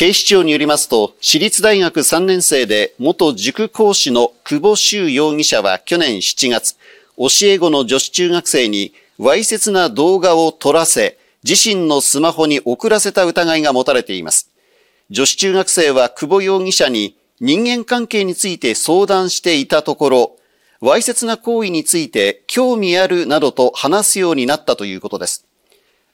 [0.00, 6.76] 警視庁によりますと、私立大学3年生で元塾講師の久保修容疑者は去年7月、
[7.18, 14.48] 教え子の女子中学生にわいせつな動画を撮らせ、自身のスマホに送らせた疑いが持たれています。
[15.10, 20.36] 女子中学生は久保容疑者に人間関係について相談していたところ、
[20.80, 25.44] わいせつな行為について興味あるなどと話すようになったということです。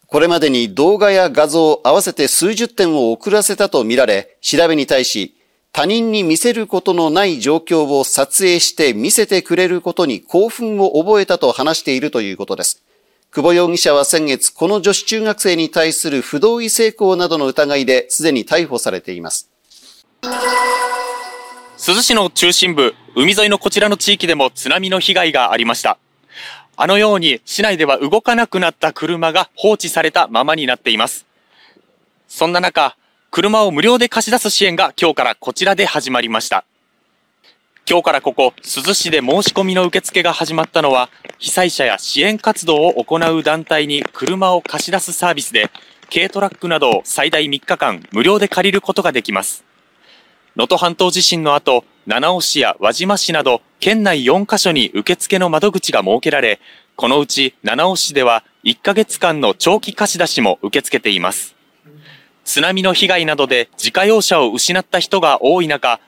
[0.06, 5.36] これまでに動画や画像合わせて数十点を送らせたとみられ、調べに対し、
[5.72, 12.82] 他人に見せることのない状況を撮影して見せてくれることに興奮を覚えたと話しているということです。
[13.32, 19.50] 久保容疑者は先月、この女子中学生に対する不同意性交などの疑いですでに逮捕されています。
[20.22, 25.98] 珠洲市の中心部、海沿いのこちらの地域でも津波の被害がありました。
[26.78, 31.24] あのように市内では動かなくなった車が放置されたままになっています。
[32.28, 32.96] そんな中、
[33.30, 36.64] 車を無料で貸し出す支援が今日からこちらで始まりました。
[37.88, 45.70] 今日からここ、珠洲市で申し込みの受付が始まったのは、被災者や支援活動を行う団体に車を貸し出すサービスで、
[46.12, 49.64] 軽トラックなどを最大3日間無料で借りることができます。
[50.56, 56.60] 能登半島地震の後、七尾市や輪島市など、県内4カ所に受付の窓口が設けられ、
[56.96, 61.54] このうち七尾市では1ヶ月間の長期貸し出しも受け付けています。
[62.44, 66.00] 津波の被害などで自家用車を失った人が多い中、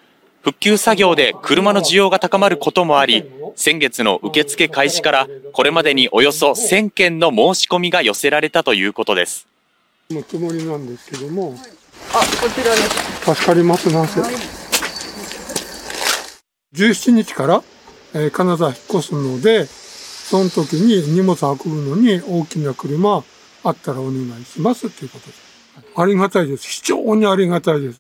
[0.42, 3.24] 復旧作業で車の需要が高まることもあり、
[3.55, 9.46] 先月の受付開始からこれまでにおよそ1000件の申し込みが寄せられたということです。
[10.11, 11.55] のつもりなんですけども、
[12.14, 13.34] あ、こちらです。
[13.34, 14.58] 助かりますな、せ。
[16.74, 17.62] 17日から、
[18.14, 23.24] えー、金沢引っ越すので、その時に荷物運ぶのに大きな車
[23.64, 25.33] あったらお願いしますっていうことで。
[25.96, 26.69] ありがたいです。
[26.69, 27.98] 非常にありがたいです。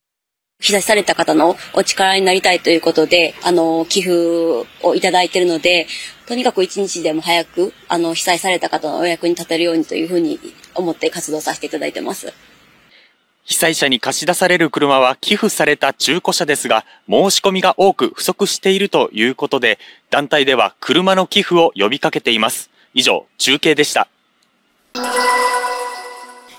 [0.60, 5.86] 被災された方のお力になりたいということで、あの、寄付をいただいているので、
[6.26, 10.38] とにかく一日でも早く、あの、被災された方のお役に立てるようにというふうに
[10.74, 12.34] 思って活動させていただいてます。
[13.48, 19.78] 被災者に貸し出される車は寄付された中古車ですが、申し込みが多く不足しているということで、
[20.10, 22.68] 団体では車の寄付を呼びかけています。
[22.92, 24.06] 以上、中継でした。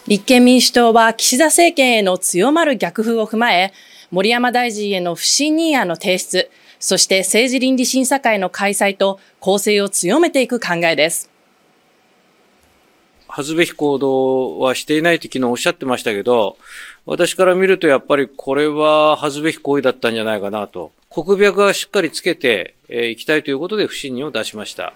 [0.08, 3.72] 立憲民主党は岸田政権への強まる逆風を踏まえ、
[4.10, 6.50] 森山大臣への不信任案の提出、
[6.80, 11.29] そして政治倫理審査会の開催と攻勢を強めていく考えです。
[13.40, 16.58] 恥ずべき行動はしていないと昨日おっしゃってましたけど、
[17.06, 20.92] 私から見るとやっぱりこれは恥ずべき行為だったんじゃないかなと。
[21.10, 24.92] 国脈はしっかりつけてい、えー、きたいということで不信任を出しました。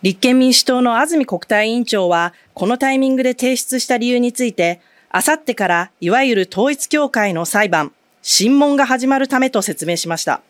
[0.00, 4.80] 立憲民主党の安住国対委員長は、このタイミングで提出した理由について、
[5.10, 7.92] あさってからいわゆる統一協会の裁判、
[8.22, 10.40] 審問が始まるためと説明しました。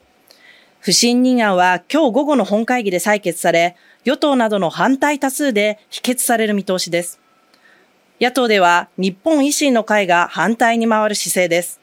[0.79, 3.75] 不信任案は今日午後の本会議で採決され、
[4.07, 7.19] 与党などの反対多数で否決される見通しです。
[8.21, 11.81] 野党では日本維新の会が反対に回る姿勢です。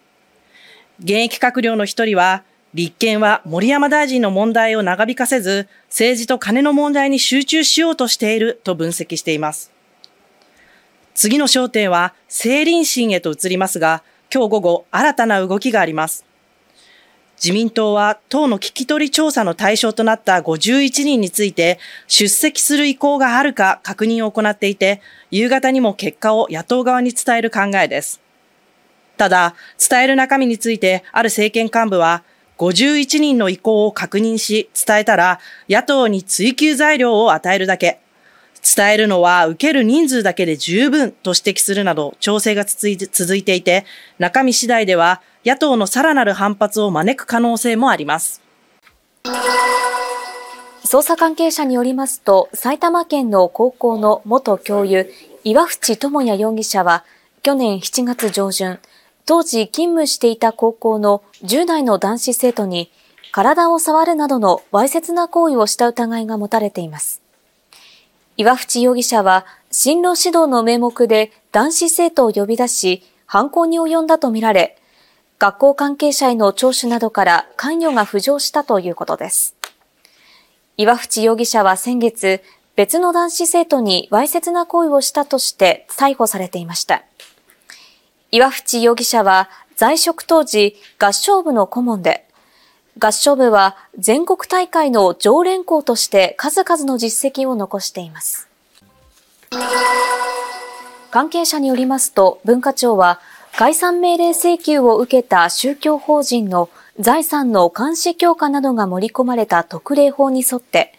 [1.00, 9.74] 現役閣僚の一人は、立憲は森山大臣の問題を長引かせず、政治と金の問題に集中しようとしていると分析しています。
[11.14, 14.02] 次の焦点は政倫審へと移りますが、
[14.34, 16.26] 今日午後新たな動きがあります。
[17.38, 21.78] 自民党は党の聞き取り調査の対象となった51人について
[22.08, 28.22] 出席する意向があるか確認を行っていて、夕方にも結果を野党側に伝える考えです。
[29.18, 32.24] ただ、伝える中身についてある政権幹部は、
[32.58, 38.00] 51人の意向を確認し伝えたら野党に追及材料を与えるだけ。
[38.76, 43.86] 伝えるのは受ける人数だけで十分と指摘するなど調整が続いていて、
[44.20, 48.42] 中身次第では野党のさらなる反発を招く可能性もあります。
[50.86, 55.10] 捜査関係者によりますと、埼玉県の高校の元教諭、
[55.44, 57.04] 岩淵智也容疑者は、
[57.42, 58.80] 去年7月上旬、
[59.26, 62.92] 当時勤務していた高校の10代の男子生徒に、
[63.32, 67.22] 体を触るなどのわいせつな行為をした疑いが持たれています。
[68.38, 74.78] 岩淵容疑者は、進路指導の名目で男子生徒を呼び出し、犯行に及んだとみられ、
[75.44, 79.58] 学校関係者への聴取などから関与が浮上したということです。
[80.78, 82.42] 岩淵容疑者は先月、
[82.78, 87.04] 別の男子生徒にわいせつな行為をしたとして逮捕されていました。
[88.32, 92.26] 岩淵容疑者は在職当時合唱部の顧問で、
[92.98, 98.48] 合唱部は全国大会の常連校として数々の実績を残しています。
[101.12, 103.20] 関係者によりますと文化庁は
[103.56, 110.92] 解散命令請求を受けた宗教法人の財産の監視強化などが盛り込まれた特例法に沿って、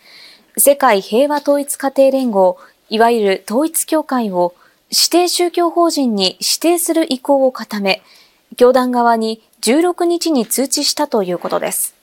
[0.56, 2.56] 世界平和統一家庭連合、
[2.90, 4.54] いわゆる統一協会を
[4.88, 8.02] 指定宗教法人に指定する意向を固め、
[8.56, 11.96] 教団側に16日に通知したということです。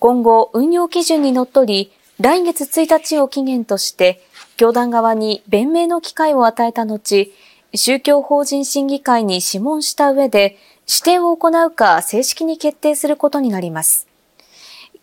[0.00, 4.20] 今後、運用基準にのっとり、来月1日を期限として、
[4.56, 7.30] 教団側に弁明の機会を与えた後、
[7.74, 10.58] 宗教法人審議会に諮問した上で、
[10.88, 14.08] 指定を行うか正式に決定することになります。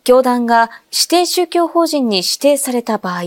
[0.04, 3.24] 教団が指定宗教法人に指定された場合、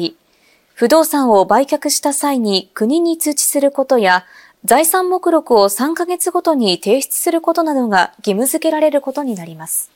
[0.74, 4.24] 不動産を売却した際に国に通知することや、
[4.64, 9.90] 財産目録を3ヶ月ごとに提出することなどが義務付けられることになります。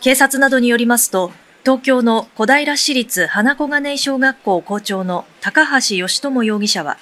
[0.00, 1.32] 警察などによりますと、
[1.64, 6.98] 東京の小平市立花小金井小学校校長の高橋義智容疑者は、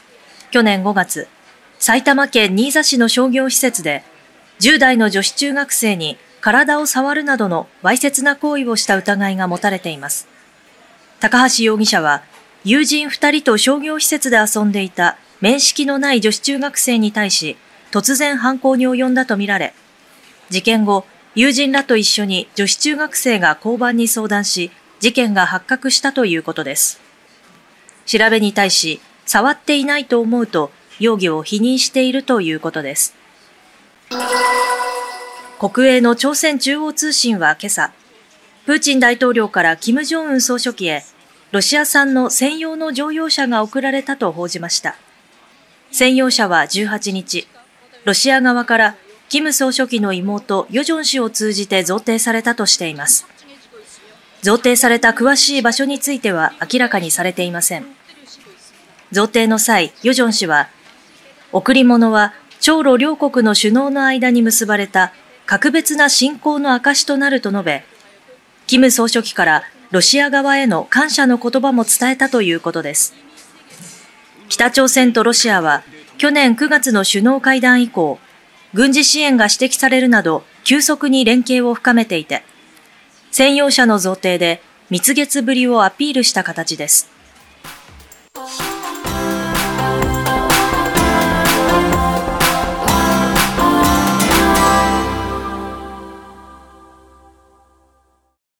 [0.53, 1.27] 去年5月、
[1.81, 4.05] 埼玉県新座市の商業施設で、
[4.61, 10.29] 10代の女子中学生に体を触るなどのわいせつな行為をした疑いが持たれています。
[11.19, 12.23] 高橋容疑者は、
[12.63, 17.57] 友人2人と商業施設で遊んでいた面識のない女子中学生に対し、
[17.91, 19.75] 突然犯行に及んだとみられ、
[20.51, 24.71] 事件後、友人らと一緒に女子中学生が交番に相談し、
[25.01, 27.01] 事件が発覚したということです。
[28.05, 33.15] 調べに対し、触っていないと思うと容疑を否認しているということです。
[35.59, 37.93] 国営の朝鮮中央通信は今朝、
[38.67, 41.03] プーチン大統領から金正恩総書記へ
[41.51, 44.97] ロシア産の専用の乗用車が送られたと報じました。
[45.91, 47.47] 専用車は18日、
[48.05, 48.97] ロシア側から
[49.33, 53.27] 金総書記の妹、ヨジョン氏を通じて贈呈されたとしています。
[54.43, 57.87] 贈呈された詳しい場所については明らかにされていません。
[59.11, 60.69] 贈呈の際、ヨジョン氏は、
[61.51, 65.15] 贈り物は朝露両国の首脳の間に結ばれた
[65.47, 67.85] 格別な信仰の証となると述べ、
[68.67, 69.63] 金総書記から
[69.93, 73.15] ロシア側への感謝の言葉も伝えたということです。
[74.51, 75.85] 北朝鮮とロシアは
[76.19, 78.19] 去年9月の首脳会談以降、
[78.75, 82.43] 軍事支援が指摘されるなど、急速に連携を深めていて、
[83.31, 87.12] 専用車の贈呈で蜜月ぶりをアピールした形です。